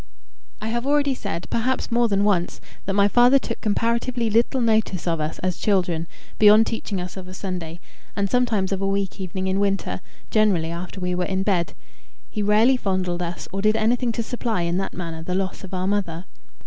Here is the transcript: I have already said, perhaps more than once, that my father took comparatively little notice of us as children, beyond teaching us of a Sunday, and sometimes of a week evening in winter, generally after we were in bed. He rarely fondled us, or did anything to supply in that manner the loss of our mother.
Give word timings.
I 0.63 0.69
have 0.69 0.87
already 0.87 1.13
said, 1.13 1.45
perhaps 1.51 1.91
more 1.91 2.07
than 2.07 2.23
once, 2.23 2.59
that 2.85 2.95
my 2.95 3.07
father 3.07 3.37
took 3.37 3.61
comparatively 3.61 4.31
little 4.31 4.59
notice 4.59 5.05
of 5.07 5.19
us 5.21 5.37
as 5.43 5.57
children, 5.57 6.07
beyond 6.39 6.65
teaching 6.65 6.99
us 6.99 7.17
of 7.17 7.27
a 7.27 7.35
Sunday, 7.35 7.79
and 8.15 8.27
sometimes 8.27 8.71
of 8.71 8.81
a 8.81 8.87
week 8.87 9.19
evening 9.19 9.45
in 9.45 9.59
winter, 9.59 10.01
generally 10.31 10.71
after 10.71 10.99
we 10.99 11.13
were 11.13 11.25
in 11.25 11.43
bed. 11.43 11.75
He 12.31 12.41
rarely 12.41 12.77
fondled 12.77 13.21
us, 13.21 13.47
or 13.53 13.61
did 13.61 13.75
anything 13.75 14.11
to 14.13 14.23
supply 14.23 14.61
in 14.63 14.77
that 14.77 14.95
manner 14.95 15.21
the 15.21 15.35
loss 15.35 15.63
of 15.63 15.71
our 15.71 15.85
mother. 15.85 16.25